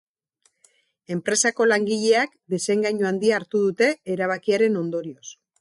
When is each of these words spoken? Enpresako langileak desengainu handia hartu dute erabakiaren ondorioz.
Enpresako 1.15 1.67
langileak 1.73 2.33
desengainu 2.55 3.11
handia 3.13 3.39
hartu 3.41 3.65
dute 3.69 3.93
erabakiaren 4.19 4.85
ondorioz. 4.85 5.27